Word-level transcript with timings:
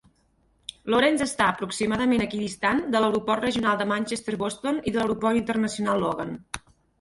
Lawrence 0.93 1.25
està 1.25 1.49
aproximadament 1.55 2.23
equidistant 2.25 2.81
de 2.95 3.01
l'Aeroport 3.03 3.45
Regional 3.45 3.77
de 3.83 3.87
Manchester-Boston 3.93 4.81
i 4.83 4.95
de 4.97 5.01
l'Aeroport 5.01 5.41
Internacional 5.43 6.03
Logan. 6.07 6.35